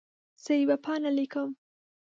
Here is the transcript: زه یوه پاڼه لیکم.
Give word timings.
زه 0.43 0.51
یوه 0.61 0.77
پاڼه 0.85 1.11
لیکم. 1.17 1.49